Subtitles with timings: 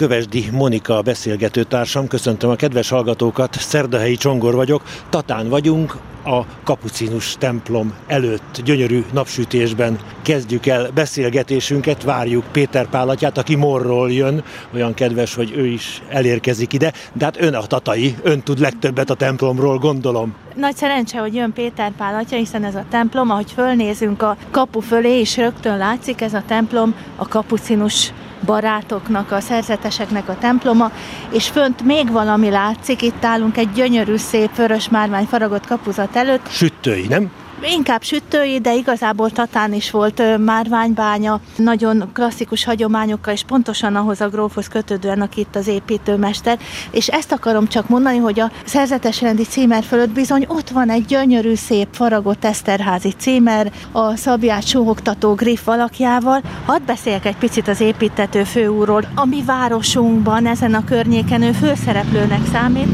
[0.00, 2.08] Kövesdi Monika beszélgető társam.
[2.08, 4.82] Köszöntöm a kedves hallgatókat, Szerdahelyi Csongor vagyok.
[5.10, 13.54] Tatán vagyunk, a kapucinus templom előtt gyönyörű napsütésben kezdjük el beszélgetésünket, várjuk Péter Pálatját, aki
[13.54, 18.42] morról jön, olyan kedves, hogy ő is elérkezik ide, de hát ön a tatai, ön
[18.42, 20.34] tud legtöbbet a templomról, gondolom.
[20.54, 25.18] Nagy szerencse, hogy jön Péter Pálatja, hiszen ez a templom, ahogy fölnézünk a kapu fölé,
[25.18, 28.12] és rögtön látszik, ez a templom a kapucinus
[28.44, 30.90] barátoknak, a szerzeteseknek a temploma,
[31.30, 36.50] és fönt még valami látszik, itt állunk egy gyönyörű szép vörös márvány faragott kapuzat előtt.
[36.50, 37.30] Süttői, nem?
[37.62, 44.28] Inkább sütői, de igazából Tatán is volt márványbánya, nagyon klasszikus hagyományokkal, és pontosan ahhoz a
[44.28, 46.58] grófhoz kötődően, aki itt az építőmester.
[46.90, 51.54] És ezt akarom csak mondani, hogy a szerzetesrendi címer fölött bizony ott van egy gyönyörű,
[51.54, 56.42] szép, faragott Eszterházi címer, a szabját sóhogtató griff alakjával.
[56.66, 59.04] Hadd beszéljek egy picit az építető főúról.
[59.14, 62.88] A mi városunkban, ezen a környéken ő főszereplőnek számít,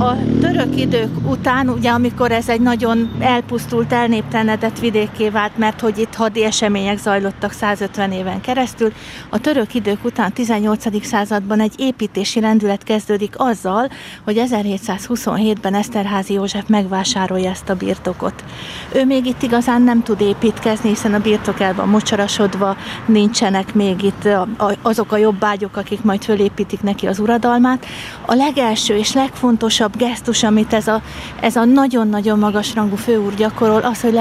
[0.00, 5.98] a török idők után, ugye amikor ez egy nagyon elpusztult, elnéptelenedett vidéké vált, mert hogy
[5.98, 8.92] itt hadi események zajlottak 150 éven keresztül,
[9.28, 11.06] a török idők után 18.
[11.06, 13.88] században egy építési rendület kezdődik azzal,
[14.24, 18.44] hogy 1727-ben Eszterházi József megvásárolja ezt a birtokot.
[18.92, 24.02] Ő még itt igazán nem tud építkezni, hiszen a birtok el van mocsarasodva, nincsenek még
[24.02, 24.28] itt
[24.82, 27.86] azok a jobbágyok, akik majd fölépítik neki az uradalmát.
[28.26, 31.02] A legelső és legfontosabb legfontosabb gesztus, amit ez a,
[31.40, 34.12] ez a nagyon-nagyon magas rangú főúr gyakorol, az, hogy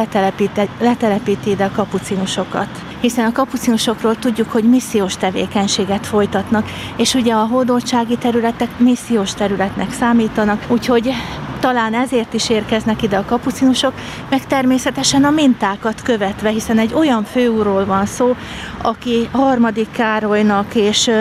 [0.79, 2.67] letelepíti ide a kapucinusokat.
[3.01, 9.91] Hiszen a kapucinusokról tudjuk, hogy missziós tevékenységet folytatnak, és ugye a hódoltsági területek missziós területnek
[9.91, 11.13] számítanak, úgyhogy
[11.59, 13.93] talán ezért is érkeznek ide a kapucinusok,
[14.29, 18.35] meg természetesen a mintákat követve, hiszen egy olyan főúról van szó,
[18.81, 21.11] aki harmadik Károlynak és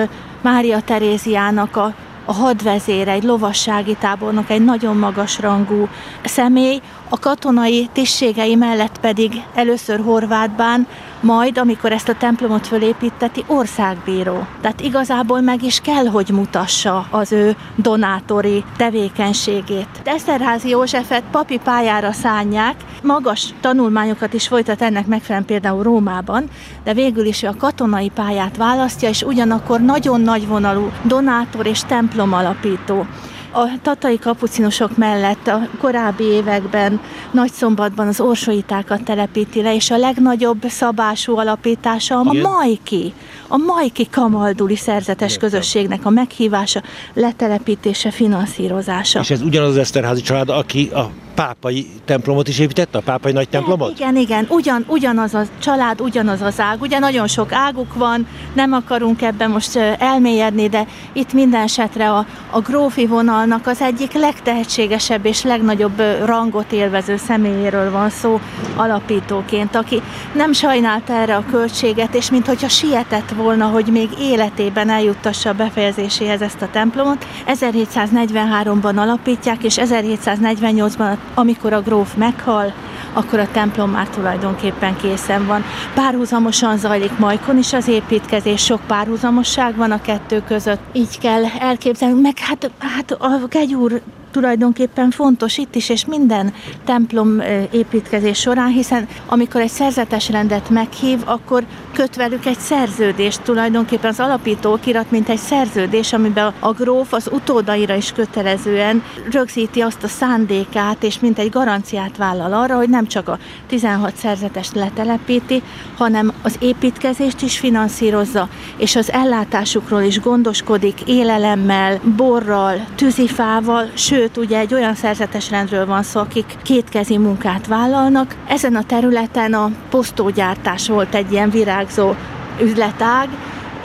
[0.43, 1.95] Mária Teréziának a
[2.29, 5.89] a hadvezére, egy lovassági tábornok, egy nagyon magas rangú
[6.25, 10.87] személy, a katonai tisztségei mellett pedig először Horvátbán,
[11.21, 14.47] majd, amikor ezt a templomot fölépíteti, országbíró.
[14.61, 19.89] Tehát igazából meg is kell, hogy mutassa az ő donátori tevékenységét.
[20.05, 26.49] Eszterházi Józsefet papi pályára szánják, magas tanulmányokat is folytat ennek megfelelően például Rómában,
[26.85, 32.33] de végül is ő a katonai pályát választja, és ugyanakkor nagyon nagyvonalú donátor és templom
[32.33, 33.07] alapító.
[33.53, 37.01] A tatai kapucinusok mellett a korábbi években
[37.31, 42.51] Nagyszombatban az orsóitákat telepíti le, és a legnagyobb szabású alapítása a Igen.
[42.51, 43.13] Majki,
[43.49, 45.51] a Majki Kamalduli szerzetes Értem.
[45.51, 46.83] közösségnek a meghívása,
[47.15, 49.21] letelepítése, finanszírozása.
[49.21, 53.49] És ez ugyanaz az Eszterházi család, aki a pápai templomot is építette, a pápai nagy
[53.49, 53.99] templomot?
[53.99, 56.81] Igen, igen, ugyan, ugyanaz a család, ugyanaz az ág.
[56.81, 62.27] Ugye nagyon sok águk van, nem akarunk ebben most elmélyedni, de itt minden esetre a,
[62.51, 68.41] a grófi vonalnak az egyik legtehetségesebb és legnagyobb rangot élvező személyéről van szó
[68.77, 70.03] alapítóként, aki
[70.35, 76.43] nem sajnálta erre a költséget, és mintha sietett volna, hogy még életében eljuttassa a befejezéséhez
[76.43, 77.27] ezt a templomot.
[77.47, 82.73] 1743-ban alapítják, és 1748-ban amikor a gróf meghal,
[83.13, 85.65] akkor a templom már tulajdonképpen készen van.
[85.95, 90.81] Párhuzamosan zajlik Majkon is az építkezés, sok párhuzamosság van a kettő között.
[90.93, 96.53] Így kell elképzelni, meg hát, hát a Gegyúr tulajdonképpen fontos itt is, és minden
[96.85, 97.41] templom
[97.71, 104.21] építkezés során, hiszen amikor egy szerzetes rendet meghív, akkor köt velük egy szerződést, tulajdonképpen az
[104.21, 110.09] alapító kirat, mint egy szerződés, amiben a gróf az utódaira is kötelezően rögzíti azt a
[110.09, 115.63] szándékát, és mint egy garanciát vállal arra, hogy nem csak a 16 szerzetest letelepíti,
[115.97, 124.37] hanem az építkezést is finanszírozza, és az ellátásukról is gondoskodik élelemmel, borral, tűzifával, sőt, sőt
[124.37, 128.35] ugye egy olyan szerzetes rendről van szó, akik kétkezi munkát vállalnak.
[128.49, 132.15] Ezen a területen a posztógyártás volt egy ilyen virágzó
[132.61, 133.29] üzletág,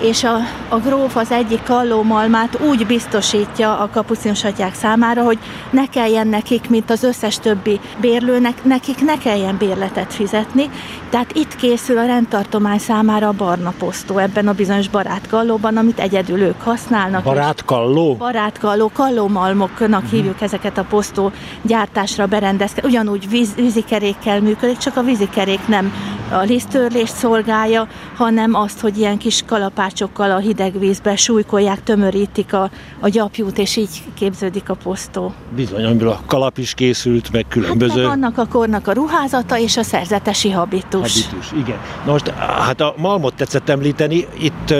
[0.04, 0.36] és a,
[0.70, 5.38] a gróf az egyik kallómalmát úgy biztosítja a kapucinus atyák számára, hogy
[5.70, 10.70] ne kelljen nekik, mint az összes többi bérlőnek, nekik ne kelljen bérletet fizetni.
[11.10, 16.42] Tehát itt készül a rendtartomány számára a barna posztó ebben a bizonyos barátkallóban, amit egyedül
[16.42, 17.24] ők használnak.
[17.24, 18.16] Barátkalló?
[18.16, 20.10] Barátkalló, kallómalmoknak uh-huh.
[20.10, 22.90] hívjuk ezeket a posztó gyártásra berendezkedett.
[22.90, 25.94] Ugyanúgy víz, vízikerékkel működik, csak a vízikerék nem
[26.32, 32.54] a lisztörlést szolgálja, hanem azt, hogy ilyen kis kalapács kalapácsokkal a hideg vízbe súlykolják, tömörítik
[32.54, 32.70] a,
[33.00, 35.34] a gyapjút, és így képződik a posztó.
[35.56, 38.04] Bizony, amiből a kalap is készült, meg különböző...
[38.04, 41.26] Hát annak a kornak a ruházata és a szerzetesi habitus.
[41.26, 41.78] Habitus, igen.
[42.06, 44.74] Na most, hát a malmot tetszett említeni, itt,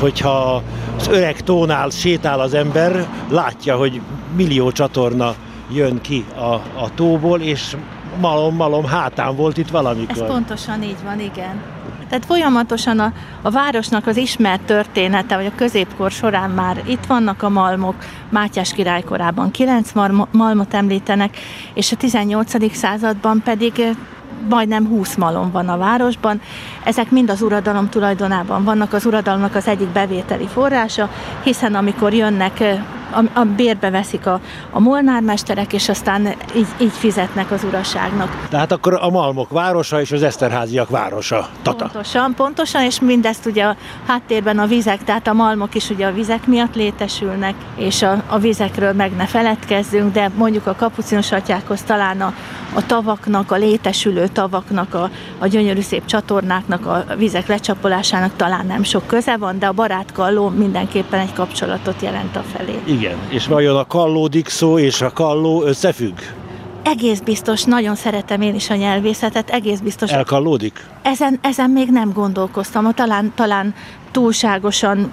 [0.00, 0.62] hogyha
[0.98, 4.00] az öreg tónál sétál az ember, látja, hogy
[4.36, 5.34] millió csatorna
[5.72, 7.76] jön ki a, a tóból, és
[8.20, 10.22] malom-malom hátán volt itt valamikor.
[10.22, 11.73] Ez pontosan így van, igen.
[12.08, 13.12] Tehát folyamatosan a,
[13.42, 17.94] a városnak az ismert története, vagy a középkor során már itt vannak a malmok,
[18.28, 19.92] Mátyás király korában kilenc
[20.30, 21.36] malmot említenek,
[21.74, 22.74] és a 18.
[22.76, 23.90] században pedig eh,
[24.48, 26.40] majdnem 20 malom van a városban.
[26.84, 31.10] Ezek mind az uradalom tulajdonában vannak, az uradalomnak az egyik bevételi forrása,
[31.42, 32.82] hiszen amikor jönnek eh,
[33.14, 34.40] a, a bérbe veszik a,
[34.70, 36.26] a molnármesterek, és aztán
[36.56, 38.46] így, így fizetnek az uraságnak.
[38.48, 41.84] Tehát akkor a Malmok városa és az Eszterháziak városa, Tata.
[41.84, 43.76] Pontosan, pontosan, és mindezt ugye a
[44.06, 48.38] háttérben a vizek, tehát a Malmok is ugye a vizek miatt létesülnek, és a, a
[48.38, 52.34] vizekről meg ne feledkezzünk, de mondjuk a kapucinus atyákhoz talán a,
[52.74, 58.82] a tavaknak, a létesülő tavaknak, a, a gyönyörű szép csatornáknak, a vizek lecsapolásának talán nem
[58.82, 62.80] sok köze van, de a barátkalló mindenképpen egy kapcsolatot jelent a felé.
[62.84, 66.18] Igen, és vajon a kallódik szó és a kalló összefügg?
[66.82, 70.10] Egész biztos, nagyon szeretem én is a nyelvészetet, egész biztos.
[70.10, 70.86] Elkallódik?
[71.02, 73.74] Ezen, ezen még nem gondolkoztam, talán, talán
[74.10, 75.10] túlságosan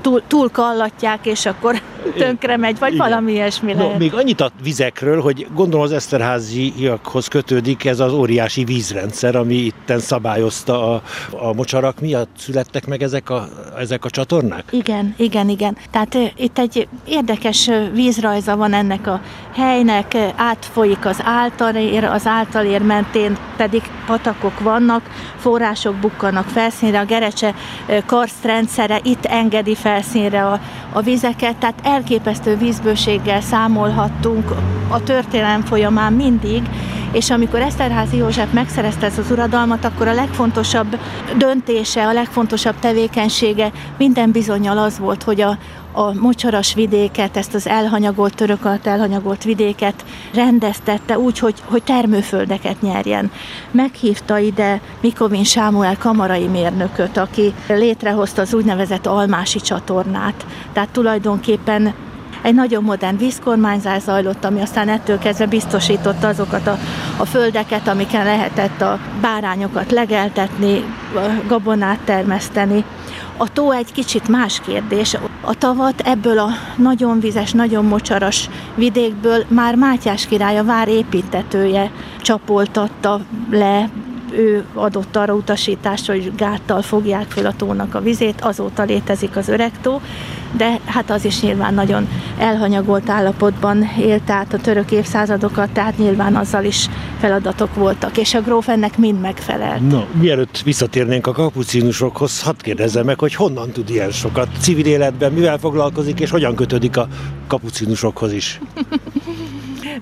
[0.00, 1.80] túl, túl kallatják, és akkor
[2.16, 3.08] tönkre megy, vagy Igen.
[3.08, 3.98] valami ilyesmi no, lehet.
[3.98, 9.98] Még annyit a vizekről, hogy gondolom az Eszterháziakhoz kötődik ez az óriási vízrendszer, ami itten
[9.98, 13.48] szabályozta a, a mocsarak miatt születtek meg ezek a,
[13.78, 14.64] ezek a csatornák?
[14.70, 15.76] Igen, igen, igen.
[15.90, 19.20] Tehát itt egy érdekes vízrajza van ennek a
[19.54, 25.02] helynek, átfolyik az általér, az általér mentén pedig patakok vannak,
[25.38, 27.54] források bukkanak felszínre, a Gerecse
[28.06, 30.60] karsztrendszere itt engedi felszínre a,
[30.92, 34.50] a vizeket, tehát elképesztő vízbőséggel számolhattunk
[34.88, 36.62] a történelem folyamán mindig,
[37.14, 40.98] és amikor Eszterházi József megszerezte ezt az uradalmat, akkor a legfontosabb
[41.36, 45.58] döntése, a legfontosabb tevékenysége minden bizonyal az volt, hogy a,
[45.92, 52.80] a mocsaras vidéket, ezt az elhanyagolt, török alatt elhanyagolt vidéket rendeztette úgy, hogy, hogy termőföldeket
[52.80, 53.30] nyerjen.
[53.70, 60.46] Meghívta ide Mikovin Sámuel kamarai mérnököt, aki létrehozta az úgynevezett almási csatornát.
[60.72, 61.94] Tehát tulajdonképpen
[62.44, 66.78] egy nagyon modern vízkormányzás zajlott, ami aztán ettől kezdve biztosította azokat a,
[67.16, 70.84] a földeket, amiken lehetett a bárányokat legeltetni,
[71.46, 72.84] gabonát termeszteni.
[73.36, 75.16] A tó egy kicsit más kérdés.
[75.40, 81.90] A tavat ebből a nagyon vizes, nagyon mocsaras vidékből már Mátyás király, a vár építetője
[82.20, 83.20] csapoltatta
[83.50, 83.88] le
[84.36, 89.48] ő adott arra utasítást, hogy gáttal fogják föl a tónak a vizét, azóta létezik az
[89.48, 90.00] öreg tó,
[90.56, 92.08] de hát az is nyilván nagyon
[92.38, 96.88] elhanyagolt állapotban élt át a török évszázadokat, tehát nyilván azzal is
[97.20, 99.88] feladatok voltak, és a gróf ennek mind megfelelt.
[99.88, 105.32] No, mielőtt visszatérnénk a kapucinusokhoz, hadd kérdezzem meg, hogy honnan tud ilyen sokat civil életben,
[105.32, 107.08] mivel foglalkozik, és hogyan kötődik a
[107.46, 108.60] kapucinusokhoz is?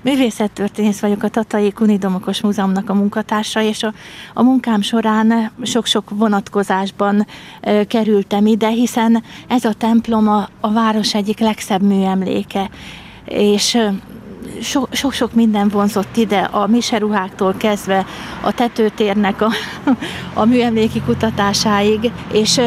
[0.01, 3.93] Művészettörténész vagyok a Tatai Kunidomokos Múzeumnak a munkatársa, és a,
[4.33, 7.27] a munkám során sok-sok vonatkozásban
[7.61, 12.69] e, kerültem ide, hiszen ez a templom a, a város egyik legszebb műemléke.
[13.25, 13.77] És
[14.91, 18.05] sok-sok minden vonzott ide, a miseruháktól kezdve
[18.41, 19.51] a tetőtérnek a,
[20.41, 22.59] a műemléki kutatásáig, és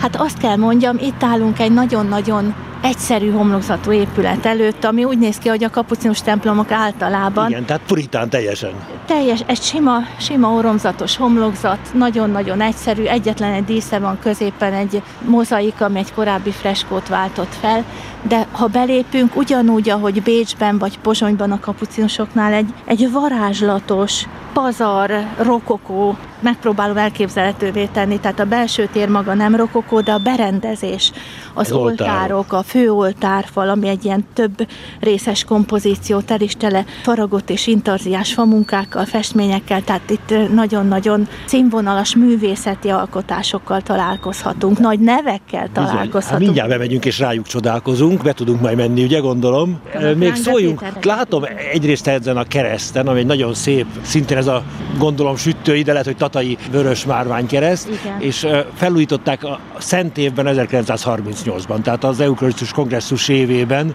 [0.00, 2.54] hát azt kell mondjam, itt állunk egy nagyon-nagyon
[2.84, 7.48] egyszerű homlokzatú épület előtt, ami úgy néz ki, hogy a kapucinus templomok általában.
[7.48, 8.72] Igen, tehát puritán teljesen.
[9.06, 15.80] Teljes, egy sima, sima oromzatos homlokzat, nagyon-nagyon egyszerű, egyetlen egy dísze van középen, egy mozaik,
[15.80, 17.84] ami egy korábbi freskót váltott fel,
[18.28, 26.16] de ha belépünk, ugyanúgy, ahogy Bécsben vagy Pozsonyban a kapucinusoknál egy, egy varázslatos, pazar, rokokó,
[26.40, 31.12] megpróbálom elképzelhetővé tenni, tehát a belső tér maga nem rokokó, de a berendezés,
[31.54, 34.68] az, az oltárok, a főoltárfal, ami egy ilyen több
[35.00, 42.88] részes kompozíció, tel is tele faragott és intarziás famunkákkal, festményekkel, tehát itt nagyon-nagyon színvonalas művészeti
[42.88, 46.24] alkotásokkal találkozhatunk, nagy nevekkel találkozhatunk.
[46.24, 49.80] Hát mindjárt bemegyünk és rájuk csodálkozunk, be tudunk majd menni, ugye gondolom.
[50.16, 54.62] Még szóljunk, látom egyrészt ezen a kereszten, ami egy nagyon szép, szintén ez a
[54.98, 58.20] gondolom sütő ide lehet, hogy tatai vörös márvány kereszt, Igen.
[58.20, 63.94] és felújították a Szent évben 1938-ban, tehát az Eukarisztus kongresszus évében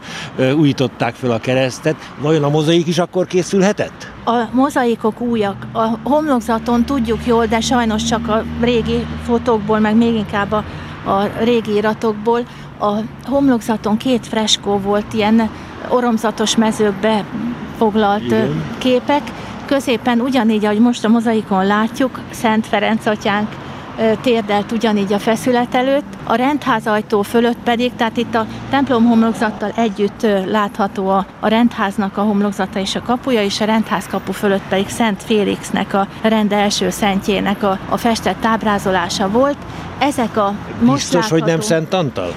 [0.56, 1.96] újították fel a keresztet.
[2.22, 4.12] Vajon a mozaik is akkor készülhetett?
[4.26, 5.68] A mozaikok újak.
[5.74, 10.64] A homlokzaton tudjuk jól, de sajnos csak a régi fotókból, meg még inkább a
[11.06, 12.42] a régi iratokból.
[12.80, 12.94] A
[13.26, 15.50] homlokzaton két freskó volt, ilyen
[15.90, 17.26] oromzatos mezőkbe
[17.78, 18.64] foglalt Igen.
[18.78, 19.22] képek.
[19.70, 23.69] Középen ugyanígy, ahogy most a mozaikon látjuk, Szent Ferenc atyánk
[24.22, 29.72] térdelt ugyanígy a feszület előtt, a rendház ajtó fölött pedig, tehát itt a templom homlokzattal
[29.76, 34.68] együtt látható a, a rendháznak a homlokzata és a kapuja, és a rendház kapu fölött
[34.70, 39.58] pedig Szent Félixnek, a rend első szentjének a, a festett ábrázolása volt.
[40.00, 42.34] Ezek a most Biztos, látható, hogy nem Szent Antal?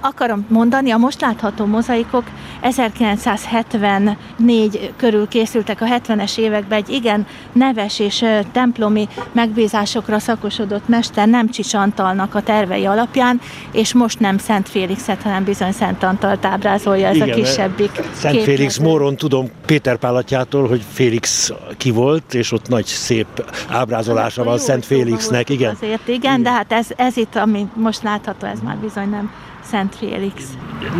[0.00, 2.24] Akarom mondani, a most látható mozaikok
[2.60, 11.50] 1974 körül készültek a 70-es években egy igen neves és templomi megbízásokra szakosodott mester nem
[11.50, 13.40] Csics Antalnak a tervei alapján,
[13.72, 17.90] és most nem Szent Félixet, hanem bizony Szent Antalt ábrázolja ez igen, a kisebbik.
[17.92, 18.42] Szent képlető.
[18.42, 23.26] Félix Móron tudom Péter Pálatjától, hogy Félix ki volt, és ott nagy szép
[23.68, 25.48] ábrázolása van Szent Félixnek.
[25.48, 25.74] Igen.
[25.74, 29.30] Azért igen, igen, de hát ez, ez itt, ami most látható, ez már bizony nem
[29.70, 30.42] Szent Félix.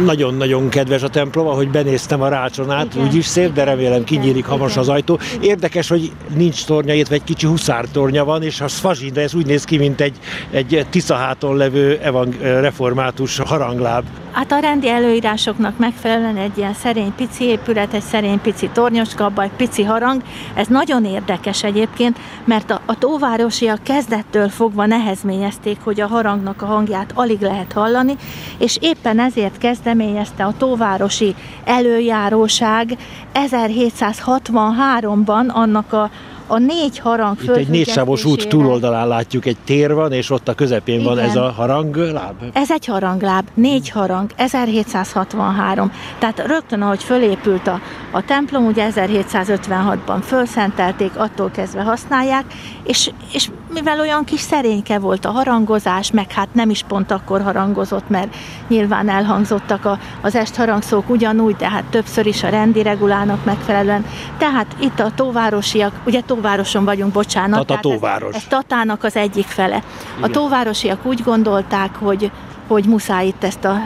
[0.04, 3.06] Nagyon-nagyon kedves a templom, ahogy benéztem a rácson át, igen.
[3.06, 5.18] úgyis szép, de remélem kinyílik hamarosan az ajtó.
[5.40, 9.46] Érdekes, hogy nincs tornya, itt egy kicsi huszártornya van, és a Sfazsin, de ez úgy
[9.46, 10.16] néz ki, mint egy,
[10.50, 14.04] egy Tiszaháton levő evang- református harangláb.
[14.32, 19.52] Hát a rendi előírásoknak megfelelően egy ilyen szerény pici épület, egy szerény pici tornyoskabba, egy
[19.56, 20.22] pici harang.
[20.54, 26.66] Ez nagyon érdekes egyébként, mert a, a tóvárosiak kezdettől fogva nehezményezték, hogy a harangnak a
[26.66, 28.16] hangját alig lehet hallani,
[28.58, 31.34] és éppen ezért kezdeményezte a tóvárosi
[31.64, 32.96] előjáróság
[33.34, 36.10] 1763-ban annak a
[36.50, 40.54] a négy harang Itt egy négysávos út túloldalán látjuk, egy tér van, és ott a
[40.54, 41.07] közepén Igen.
[41.07, 42.35] van ez a harangláb.
[42.52, 45.92] Ez egy harangláb, négy harang, 1763.
[46.19, 47.80] Tehát rögtön, ahogy fölépült a,
[48.11, 52.45] a templom, ugye 1756-ban fölszentelték, attól kezdve használják,
[52.85, 57.42] és, és mivel olyan kis szerényke volt a harangozás, meg hát nem is pont akkor
[57.42, 58.36] harangozott, mert
[58.68, 64.04] nyilván elhangzottak a, az est harangszók ugyanúgy, de hát többször is a rendi regulának megfelelően.
[64.38, 67.66] Tehát itt a tóvárosiak, ugye tóvároson vagyunk, bocsánat.
[67.66, 68.34] Tata tóváros.
[68.34, 69.82] Ez, ez Tatának az egyik fele.
[70.20, 72.30] A tóvárosiak úgy gondolták, hogy
[72.72, 73.76] hogy muszáj itt ezt a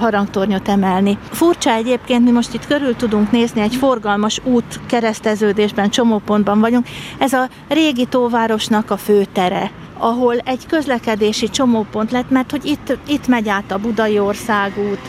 [0.00, 1.18] harangtornyot emelni.
[1.30, 6.86] Furcsa egyébként, mi most itt körül tudunk nézni, egy forgalmas út kereszteződésben, csomópontban vagyunk.
[7.18, 13.26] Ez a régi tóvárosnak a főtere ahol egy közlekedési csomópont lett, mert hogy itt, itt
[13.26, 15.00] megy át a Budai országút,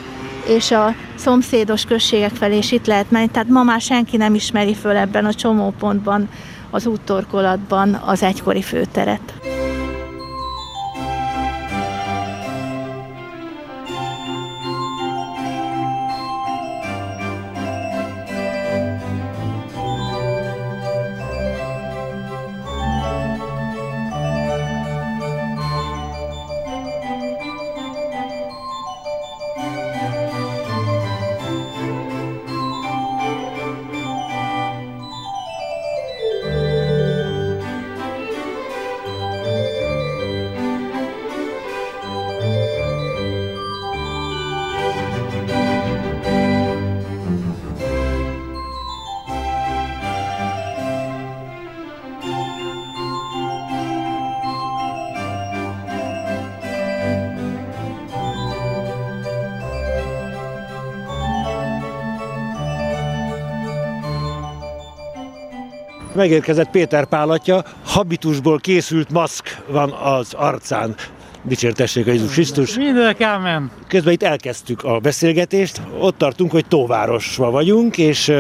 [0.48, 4.74] és a szomszédos községek felé is itt lehet menni, tehát ma már senki nem ismeri
[4.74, 6.30] föl ebben a csomópontban,
[6.70, 9.34] az úttorkolatban az egykori főteret.
[66.20, 70.96] Megérkezett Péter Pálatja, habitusból készült maszk van az arcán.
[71.44, 72.76] Dicsértessék a Jézus Krisztus.
[72.76, 73.72] Mindök, amen.
[73.88, 78.34] Közben itt elkezdtük a beszélgetést, ott tartunk, hogy Tóvárosba vagyunk, és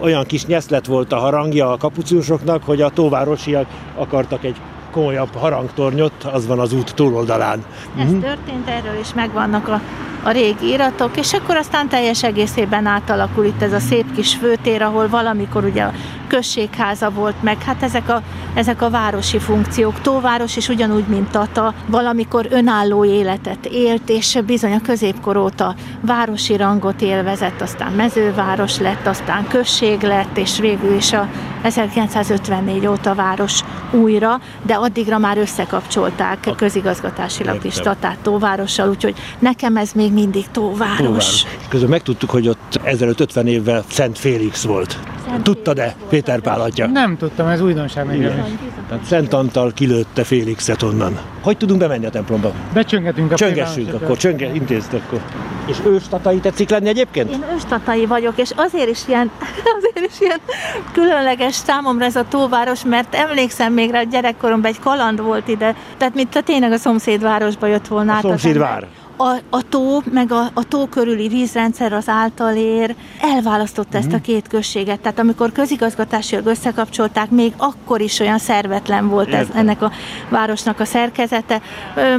[0.00, 3.66] olyan kis nyeszlet volt a harangja a kapucinusoknak, hogy a tóvárosiak
[3.96, 4.56] akartak egy
[4.90, 7.64] komolyabb harangtornyot, az van az út túloldalán.
[7.98, 8.22] Ez uh-huh.
[8.22, 9.80] történt, erről is megvannak a
[10.26, 14.82] a régi iratok, és akkor aztán teljes egészében átalakul itt ez a szép kis főtér,
[14.82, 15.92] ahol valamikor ugye a
[16.28, 18.22] községháza volt meg, hát ezek a,
[18.54, 20.00] ezek a városi funkciók.
[20.00, 26.56] Tóváros is ugyanúgy, mint Tata, valamikor önálló életet élt, és bizony a középkor óta városi
[26.56, 31.28] rangot élvezett, aztán mezőváros lett, aztán község lett, és végül is a
[31.66, 39.92] 1954 óta város újra, de addigra már összekapcsolták közigazgatásilag is Tatát Tóvárossal, úgyhogy nekem ez
[39.92, 40.96] még mindig Tóváros.
[40.96, 41.44] Tóváros.
[41.68, 44.98] Közben megtudtuk, hogy ott ezelőtt 50 évvel Szent Félix volt.
[45.42, 46.86] Tudta-e Péter Pál atya?
[46.86, 48.30] Nem tudtam, ez újdonság még.
[48.88, 51.18] Tehát Szent Antal kilőtte Félixet onnan.
[51.42, 52.52] Hogy tudunk bemenni a templomba?
[52.72, 55.20] Becsöngetünk a Csöngessünk akkor, csönge, intézd akkor.
[55.66, 57.30] És őstatai tetszik lenni egyébként?
[57.30, 59.30] Én őstatai vagyok, és azért is ilyen,
[59.78, 60.40] azért is ilyen
[60.92, 65.74] különleges számomra ez a tóváros, mert emlékszem még rá, hogy gyerekkoromban egy kaland volt ide,
[65.96, 68.72] tehát mint a tényleg a szomszédvárosba jött volna A át az szomszédvár.
[68.72, 68.88] ember.
[69.16, 74.20] A, a tó, meg a, a tó körüli vízrendszer az által ér, elválasztotta ezt a
[74.20, 75.00] két községet.
[75.00, 79.56] Tehát amikor közigazgatásilag összekapcsolták, még akkor is olyan szervetlen volt ez, Értem.
[79.56, 79.92] ennek a
[80.28, 81.60] városnak a szerkezete.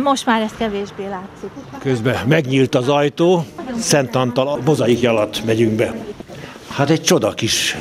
[0.03, 1.49] Most már ez kevésbé látszik.
[1.79, 3.45] Közben megnyílt az ajtó,
[3.79, 5.95] Szent Antal a mozaikja alatt megyünk be.
[6.69, 7.77] Hát egy csoda kis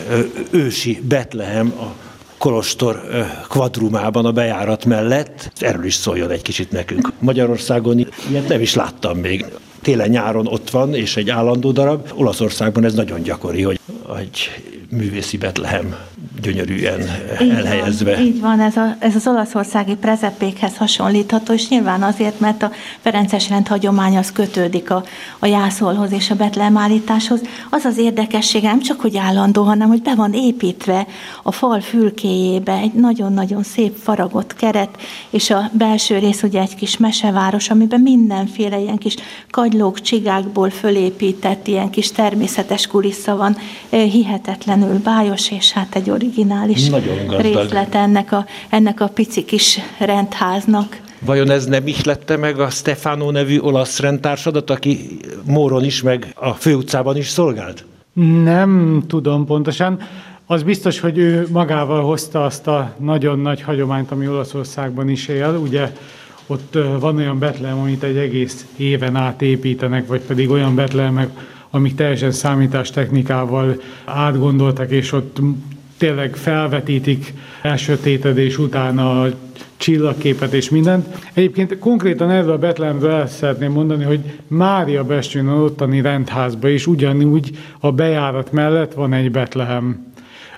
[0.50, 2.05] ősi Betlehem a
[2.46, 3.00] Kolostor
[3.48, 5.52] kvadrumában a bejárat mellett.
[5.58, 7.12] Erről is szóljon egy kicsit nekünk.
[7.18, 7.98] Magyarországon
[8.30, 9.44] ilyet nem is láttam még.
[9.82, 12.12] Télen-nyáron ott van, és egy állandó darab.
[12.14, 13.80] Olaszországban ez nagyon gyakori, hogy
[14.18, 14.50] egy
[14.90, 15.96] művészi Betlehem
[16.42, 17.00] gyönyörűen
[17.40, 18.14] Így elhelyezve.
[18.14, 22.70] Van, így van, ez, a, ez az olaszországi prezepékhez hasonlítható, és nyilván azért, mert a
[23.00, 25.04] Ferences rend hagyomány az kötődik a,
[25.38, 27.40] a jászolhoz és a Betlehem állításhoz.
[27.70, 31.06] Az az érdekessége nem csak, hogy állandó, hanem hogy be van építve
[31.42, 34.96] a fal fülkéjébe egy nagyon-nagyon szép faragott keret,
[35.30, 39.14] és a belső rész ugye egy kis meseváros, amiben mindenféle ilyen kis
[39.50, 43.56] kagylók, csigákból fölépített ilyen kis természetes kulissza van,
[43.88, 47.40] hihetetlenül bájos, és hát egy originális Nagyon gazdag.
[47.40, 51.00] részlet ennek a, ennek a pici kis rendháznak.
[51.18, 56.50] Vajon ez nem ihlette meg a Stefano nevű olasz rendtársadat, aki Móron is, meg a
[56.52, 57.84] főutcában is szolgált?
[58.42, 59.98] Nem tudom pontosan.
[60.46, 65.58] Az biztos, hogy ő magával hozta azt a nagyon nagy hagyományt, ami Olaszországban is él.
[65.62, 65.92] Ugye
[66.46, 71.28] ott van olyan Betlehem, amit egy egész éven át építenek, vagy pedig olyan Betlehemek,
[71.70, 75.38] amik teljesen számítástechnikával átgondoltak, és ott
[75.98, 79.28] tényleg felvetítik elsötétedés után a
[79.76, 81.06] csillagképet és mindent.
[81.32, 87.50] Egyébként konkrétan erről a Betlehemről el szeretném mondani, hogy Mária Bestjön ottani rendházba is ugyanúgy
[87.80, 90.14] a bejárat mellett van egy Betlehem.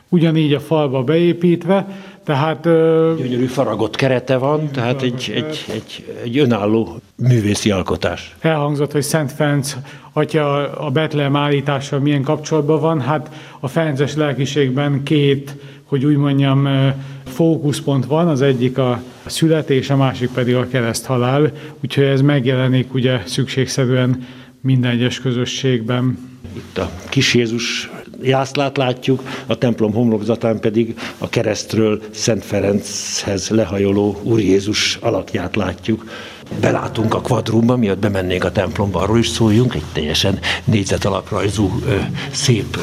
[0.09, 1.87] Ugyanígy a falba beépítve,
[2.29, 2.63] tehát
[3.17, 8.37] Gyönyörű faragott kerete van, tehát egy, egy, egy, egy önálló művészi alkotás.
[8.41, 9.77] elhangzott, hogy Szent Ferenc
[10.13, 13.01] atya a Betlehem állítással milyen kapcsolatban van.
[13.01, 16.69] Hát a Ferences lelkiségben két, hogy úgy mondjam,
[17.25, 23.21] fókuszpont van, az egyik a születés, a másik pedig a kereszthalál, úgyhogy ez megjelenik ugye
[23.25, 24.27] szükségszerűen
[24.61, 26.19] minden egyes közösségben.
[26.57, 27.91] Itt a kis Jézus
[28.23, 36.05] jászlát látjuk, a templom homlokzatán pedig a keresztről Szent Ferenchez lehajoló Úr Jézus alakját látjuk.
[36.61, 41.97] Belátunk a kvadrumba, miatt bemennénk a templomba, arról is szóljunk, egy teljesen négyzetalaprajzú, ö,
[42.31, 42.79] szép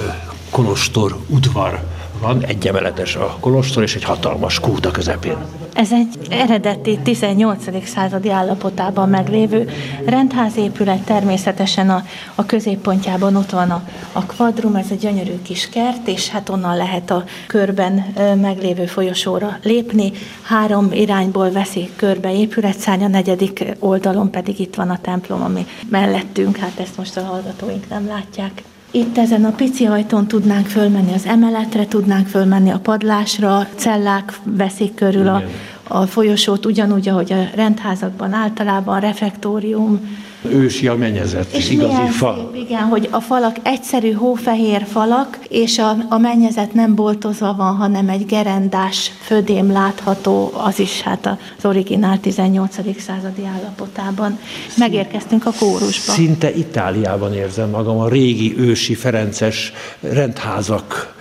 [0.49, 5.37] kolostor udvar van, egyemeletes a kolostor, és egy hatalmas kút a közepén.
[5.73, 7.87] Ez egy eredeti 18.
[7.87, 9.69] századi állapotában meglévő
[10.05, 12.03] rendházépület, természetesen a,
[12.35, 16.77] a középpontjában ott van a, a kvadrum, ez egy gyönyörű kis kert, és hát onnan
[16.77, 17.93] lehet a körben
[18.41, 20.11] meglévő folyosóra lépni.
[20.41, 26.57] Három irányból veszi körbe épületszárny, a negyedik oldalon pedig itt van a templom, ami mellettünk,
[26.57, 28.63] hát ezt most a hallgatóink nem látják.
[28.95, 34.95] Itt ezen a pici ajtón tudnánk fölmenni az emeletre, tudnánk fölmenni a padlásra, cellák veszik
[34.95, 35.43] körül a,
[35.87, 39.99] a folyosót, ugyanúgy, ahogy a rendházakban általában, refektórium.
[40.51, 42.49] Ősi a mennyezet, És igazi fa.
[42.51, 47.75] szép, igen, hogy a falak egyszerű hófehér falak, és a, a mennyezet nem boltozva van,
[47.75, 52.75] hanem egy gerendás födém látható, az is hát az originál 18.
[53.01, 54.39] századi állapotában.
[54.77, 56.11] Megérkeztünk a kórusba.
[56.11, 61.15] Szinte Itáliában érzem magam, a régi ősi ferences rendházak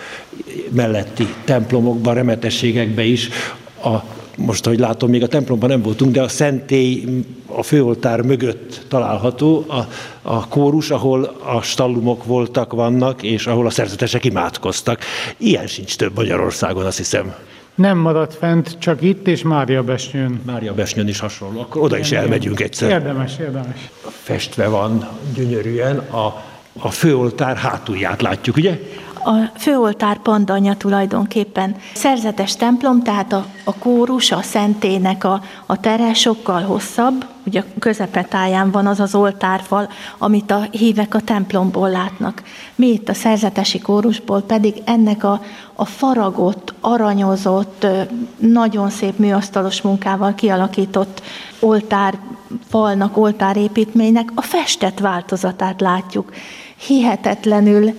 [0.71, 3.29] melletti templomokban, remetességekben is.
[3.83, 8.85] A, most, ahogy látom, még a templomban nem voltunk, de a szentély a főoltár mögött
[8.87, 9.79] található, a,
[10.21, 14.99] a kórus, ahol a stallumok voltak, vannak, és ahol a szerzetesek imádkoztak.
[15.37, 17.33] Ilyen sincs több Magyarországon, azt hiszem.
[17.75, 20.41] Nem maradt fent, csak itt és Mária Besnyőn.
[20.45, 22.89] Mária Besnyön is hasonló, akkor oda is elmegyünk egyszer.
[22.89, 23.89] Érdemes, érdemes.
[24.23, 26.43] Festve van gyönyörűen, a,
[26.79, 28.79] a főoltár hátulját látjuk, ugye?
[29.27, 36.13] A főoltár pandanya tulajdonképpen szerzetes templom, tehát a, a kórus, a szentének a, a tere
[36.13, 42.43] sokkal hosszabb, ugye a közepetáján van az az oltárfal, amit a hívek a templomból látnak.
[42.75, 45.41] Mi itt a szerzetesi kórusból pedig ennek a,
[45.73, 47.87] a faragott, aranyozott,
[48.37, 51.21] nagyon szép műasztalos munkával kialakított
[51.59, 52.17] oltár
[52.69, 56.31] falnak, oltárépítménynek a festett változatát látjuk.
[56.77, 57.93] Hihetetlenül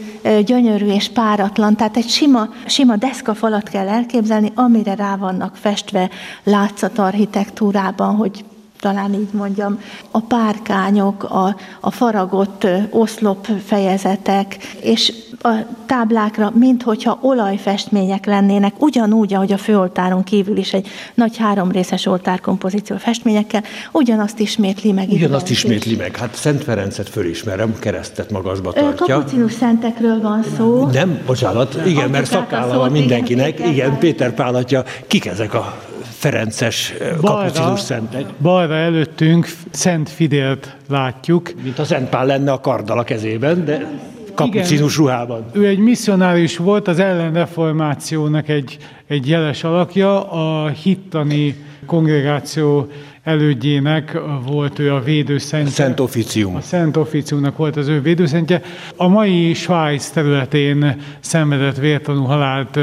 [0.45, 6.11] gyönyörű és páratlan, tehát egy sima, sima deszkafalat kell elképzelni, amire rá vannak festve
[6.45, 8.45] látszat architektúrában, hogy
[8.87, 15.51] talán így mondjam, a párkányok, a, a faragott oszlop fejezetek, és a
[15.87, 23.62] táblákra, minthogyha olajfestmények lennének, ugyanúgy, ahogy a főoltáron kívül is egy nagy háromrészes oltárkompozíció festményekkel,
[23.92, 25.09] ugyanazt ismétli meg.
[25.09, 26.16] Ugyanazt ismétli meg.
[26.16, 29.16] Hát Szent Ferencet fölismerem, keresztet magasba tartja.
[29.16, 30.87] Kapucinus szentekről van szó.
[30.87, 33.59] Nem, bocsánat, igen, mert szakálla van mindenkinek.
[33.59, 35.86] Igen, igen Péter Pál atya, kik ezek a
[36.27, 38.25] Ferences kapucinus szentek.
[38.43, 41.53] Balra előttünk Szent Fidélt látjuk.
[41.62, 43.87] Mint a Szent Pál lenne a karddal a kezében, de
[44.35, 45.45] kapucinus ruhában.
[45.53, 51.55] Ő egy misszionárius volt, az ellenreformációnak egy, egy jeles alakja, a hittani
[51.87, 52.89] kongregáció
[53.23, 55.73] elődjének volt ő a védőszentje.
[55.73, 56.55] Szent Officium.
[56.55, 58.62] A Szent Officiumnak volt az ő védőszentje.
[58.97, 62.79] A mai Svájc területén szenvedett vértanú halált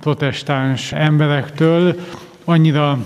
[0.00, 1.94] protestáns emberektől,
[2.48, 2.98] annyira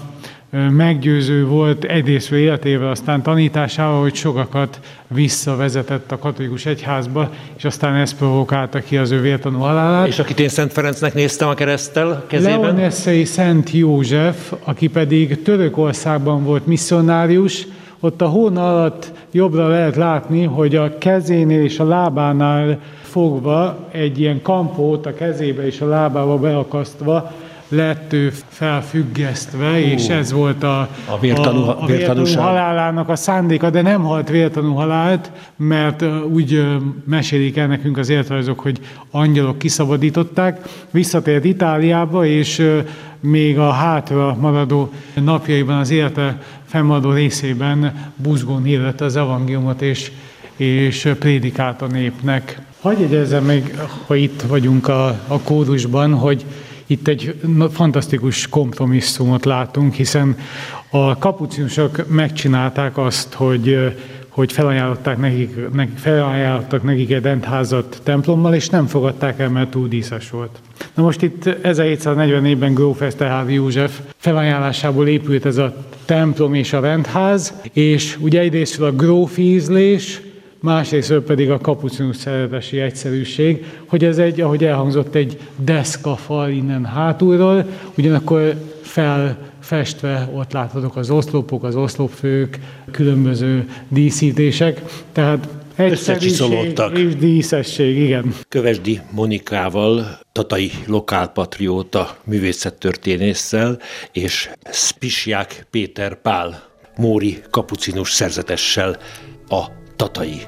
[0.70, 8.14] meggyőző volt egyrészt életével, aztán tanításával, hogy sokakat visszavezetett a katolikus egyházba, és aztán ez
[8.14, 10.07] provokálta ki az ő vértanú halálát.
[10.07, 12.61] És akit én Szent Ferencnek néztem a keresztel kezében?
[12.61, 17.66] Leonessei Szent József, aki pedig Törökországban volt misszionárius,
[18.00, 24.20] ott a hóna alatt jobbra lehet látni, hogy a kezénél és a lábánál fogva egy
[24.20, 27.33] ilyen kampót a kezébe és a lábába beakasztva
[27.72, 33.16] lett ő felfüggesztve, uh, és ez volt a, a, vértanú, a, a vértanú halálának a
[33.16, 36.66] szándéka, de nem halt vértanú halált, mert úgy
[37.06, 38.80] mesélik el nekünk az életrajzok, hogy
[39.11, 42.62] angyalok kiszabadították, visszatért Itáliába, és
[43.20, 50.12] még a hátra maradó napjaiban az élete fennmaradó részében buzgón hirdette az evangéliumot, és,
[50.56, 52.61] és prédikált a népnek.
[52.80, 56.44] Hagyj egyezzem meg, ha itt vagyunk a, a kórusban, hogy
[56.92, 57.40] itt egy
[57.72, 60.37] fantasztikus kompromisszumot látunk, hiszen
[60.90, 63.94] a kapucinusok megcsinálták azt, hogy
[64.28, 69.88] hogy felajánlották nekik, nekik, felajánlottak nekik egy rendházat templommal, és nem fogadták el, mert túl
[69.88, 70.59] díszes volt.
[70.94, 75.74] Na most itt 1744-ben Gróf Eszterházi József felajánlásából épült ez a
[76.05, 80.20] templom és a rendház, és ugye egyrésztről a grófi ízlés,
[80.62, 87.66] másrészt pedig a kapucinus szeretesi egyszerűség, hogy ez egy, ahogy elhangzott, egy deszkafal innen hátulról,
[87.96, 92.59] ugyanakkor felfestve ott láthatók az oszlopok, az oszlopfők,
[92.90, 98.35] különböző díszítések, tehát egyszerűség és díszesség, igen.
[98.48, 103.79] Kövesdi Monikával, tatai lokálpatrióta művészettörténésszel,
[104.12, 106.62] és Spisják Péter Pál,
[106.96, 108.96] Móri kapucinus szerzetessel
[109.48, 110.46] a tatai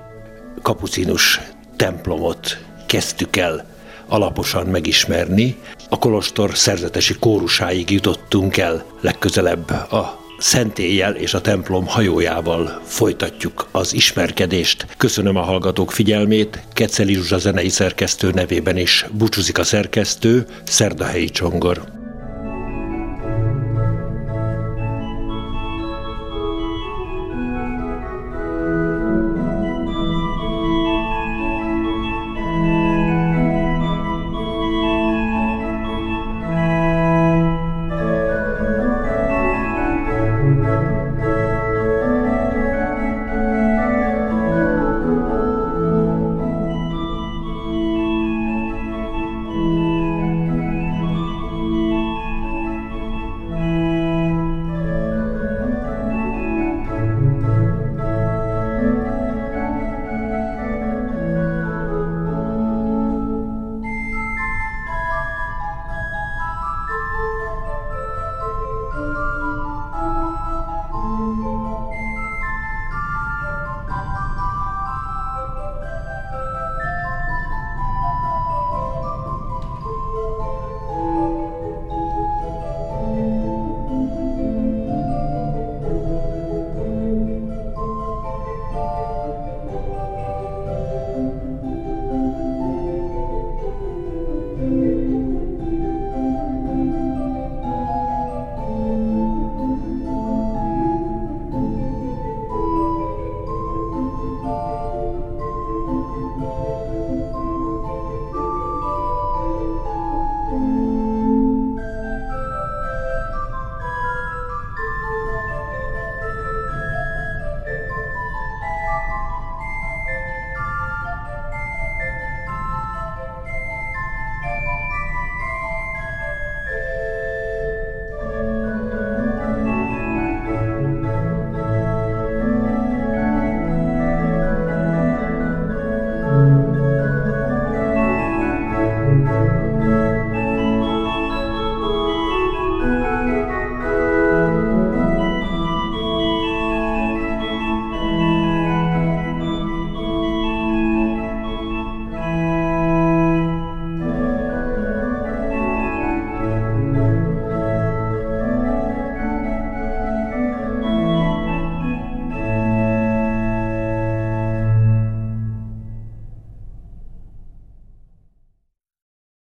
[0.63, 1.41] kapucinus
[1.77, 3.67] templomot kezdtük el
[4.09, 5.57] alaposan megismerni.
[5.89, 13.95] A kolostor szerzetesi kórusáig jutottunk el, legközelebb a szentéllyel és a templom hajójával folytatjuk az
[13.95, 14.87] ismerkedést.
[14.97, 22.04] Köszönöm a hallgatók figyelmét, Keceli Zsuzsa zenei szerkesztő nevében is búcsúzik a szerkesztő, Szerdahelyi Csongor.